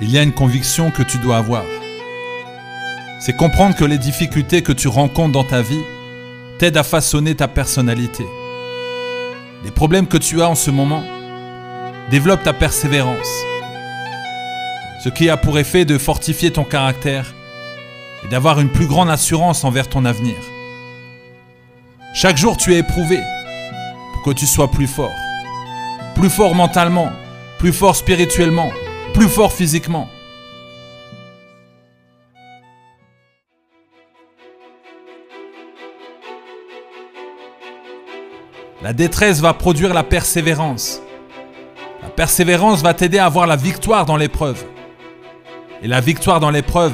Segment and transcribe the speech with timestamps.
[0.00, 1.64] il y a une conviction que tu dois avoir.
[3.20, 5.82] C'est comprendre que les difficultés que tu rencontres dans ta vie
[6.58, 8.24] t'aident à façonner ta personnalité.
[9.64, 11.02] Les problèmes que tu as en ce moment
[12.10, 13.28] développent ta persévérance.
[15.02, 17.34] Ce qui a pour effet de fortifier ton caractère
[18.24, 20.36] et d'avoir une plus grande assurance envers ton avenir.
[22.14, 23.20] Chaque jour tu es éprouvé
[24.12, 25.12] pour que tu sois plus fort.
[26.14, 27.10] Plus fort mentalement,
[27.58, 28.70] plus fort spirituellement,
[29.26, 30.08] fort physiquement.
[38.80, 41.02] La détresse va produire la persévérance.
[42.00, 44.64] La persévérance va t'aider à avoir la victoire dans l'épreuve.
[45.82, 46.92] Et la victoire dans l'épreuve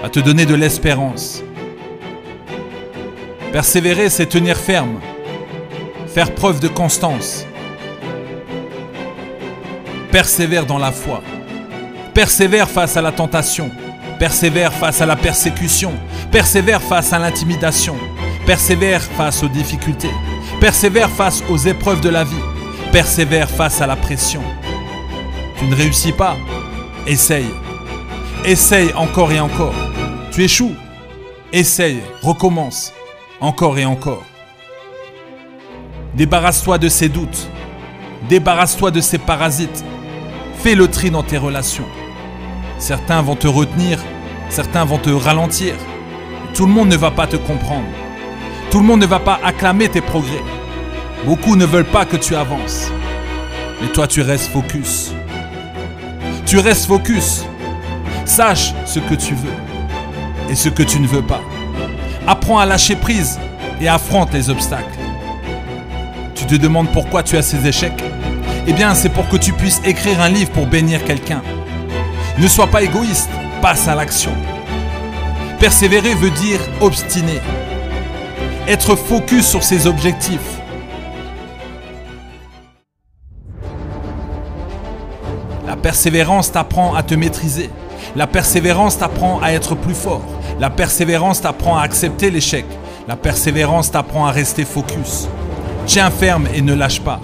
[0.00, 1.42] va te donner de l'espérance.
[3.52, 5.00] Persévérer, c'est tenir ferme,
[6.06, 7.44] faire preuve de constance.
[10.12, 11.20] Persévère dans la foi.
[12.18, 13.70] Persévère face à la tentation.
[14.18, 15.92] Persévère face à la persécution.
[16.32, 17.94] Persévère face à l'intimidation.
[18.44, 20.10] Persévère face aux difficultés.
[20.60, 22.42] Persévère face aux épreuves de la vie.
[22.90, 24.42] Persévère face à la pression.
[25.60, 26.36] Tu ne réussis pas
[27.06, 27.46] Essaye.
[28.44, 29.74] Essaye encore et encore.
[30.32, 30.74] Tu échoues
[31.52, 32.92] Essaye, recommence,
[33.38, 34.24] encore et encore.
[36.16, 37.46] Débarrasse-toi de ces doutes.
[38.28, 39.84] Débarrasse-toi de ces parasites.
[40.56, 41.86] Fais le tri dans tes relations.
[42.78, 43.98] Certains vont te retenir,
[44.50, 45.74] certains vont te ralentir.
[46.54, 47.88] Tout le monde ne va pas te comprendre.
[48.70, 50.42] Tout le monde ne va pas acclamer tes progrès.
[51.24, 52.92] Beaucoup ne veulent pas que tu avances.
[53.80, 55.12] Mais toi, tu restes focus.
[56.46, 57.44] Tu restes focus.
[58.24, 61.40] Sache ce que tu veux et ce que tu ne veux pas.
[62.28, 63.40] Apprends à lâcher prise
[63.80, 64.98] et affronte les obstacles.
[66.36, 68.04] Tu te demandes pourquoi tu as ces échecs?
[68.68, 71.42] Eh bien, c'est pour que tu puisses écrire un livre pour bénir quelqu'un.
[72.38, 74.30] Ne sois pas égoïste, passe à l'action.
[75.58, 77.40] Persévérer veut dire obstiner.
[78.68, 80.60] Être focus sur ses objectifs.
[85.66, 87.70] La persévérance t'apprend à te maîtriser.
[88.14, 90.22] La persévérance t'apprend à être plus fort.
[90.60, 92.66] La persévérance t'apprend à accepter l'échec.
[93.08, 95.26] La persévérance t'apprend à rester focus.
[95.86, 97.20] Tiens ferme et ne lâche pas.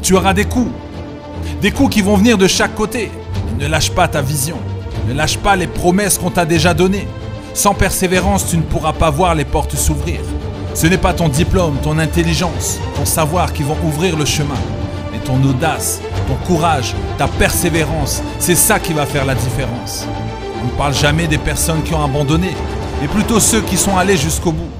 [0.00, 0.72] Tu auras des coups.
[1.60, 3.10] Des coups qui vont venir de chaque côté.
[3.58, 4.56] Ne lâche pas ta vision.
[5.08, 7.08] Ne lâche pas les promesses qu'on t'a déjà données.
[7.54, 10.20] Sans persévérance, tu ne pourras pas voir les portes s'ouvrir.
[10.74, 14.60] Ce n'est pas ton diplôme, ton intelligence, ton savoir qui vont ouvrir le chemin,
[15.10, 20.06] mais ton audace, ton courage, ta persévérance, c'est ça qui va faire la différence.
[20.62, 22.54] On ne parle jamais des personnes qui ont abandonné,
[23.00, 24.70] mais plutôt ceux qui sont allés jusqu'au bout.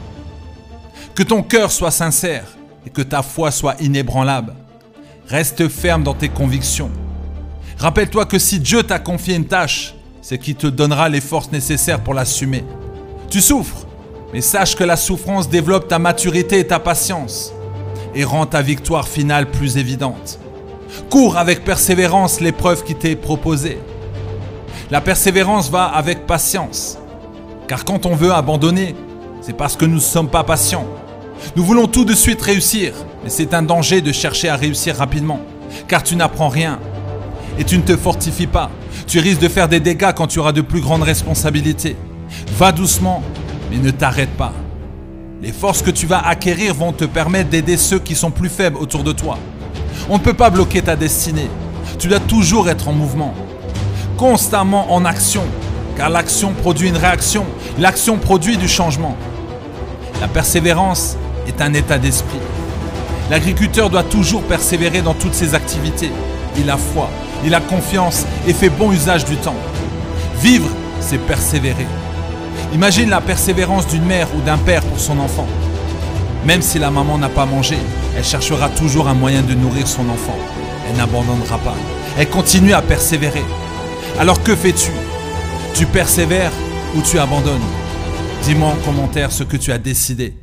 [1.17, 2.45] Que ton cœur soit sincère
[2.87, 4.55] et que ta foi soit inébranlable.
[5.27, 6.91] Reste ferme dans tes convictions.
[7.79, 12.03] Rappelle-toi que si Dieu t'a confié une tâche, c'est qu'il te donnera les forces nécessaires
[12.03, 12.65] pour l'assumer.
[13.31, 13.87] Tu souffres,
[14.33, 17.53] mais sache que la souffrance développe ta maturité et ta patience
[18.17, 20.41] et rend ta victoire finale plus évidente.
[21.09, 23.79] Cours avec persévérance l'épreuve qui t'est proposée.
[24.91, 26.99] La persévérance va avec patience.
[27.69, 28.97] Car quand on veut abandonner,
[29.41, 30.87] c'est parce que nous ne sommes pas patients.
[31.55, 35.41] Nous voulons tout de suite réussir, mais c'est un danger de chercher à réussir rapidement,
[35.87, 36.81] car tu n'apprends rien
[37.59, 38.71] et tu ne te fortifies pas.
[39.07, 41.97] Tu risques de faire des dégâts quand tu auras de plus grandes responsabilités.
[42.57, 43.23] Va doucement,
[43.71, 44.53] mais ne t'arrête pas.
[45.43, 48.77] Les forces que tu vas acquérir vont te permettre d'aider ceux qui sont plus faibles
[48.77, 49.39] autour de toi.
[50.09, 51.49] On ne peut pas bloquer ta destinée.
[51.99, 53.35] Tu dois toujours être en mouvement,
[54.17, 55.43] constamment en action,
[55.97, 57.45] car l'action produit une réaction.
[57.79, 59.17] L'action produit du changement.
[60.21, 62.39] La persévérance est un état d'esprit.
[63.31, 66.11] L'agriculteur doit toujours persévérer dans toutes ses activités.
[66.57, 67.09] Il a foi,
[67.45, 69.57] il a confiance et fait bon usage du temps.
[70.41, 70.69] Vivre,
[71.01, 71.87] c'est persévérer.
[72.75, 75.47] Imagine la persévérance d'une mère ou d'un père pour son enfant.
[76.45, 77.77] Même si la maman n'a pas mangé,
[78.17, 80.37] elle cherchera toujours un moyen de nourrir son enfant.
[80.89, 81.75] Elle n'abandonnera pas.
[82.19, 83.45] Elle continue à persévérer.
[84.19, 84.91] Alors que fais-tu?
[85.75, 86.53] Tu persévères
[86.97, 87.61] ou tu abandonnes?
[88.43, 90.35] Dis-moi en commentaire ce que tu as décidé.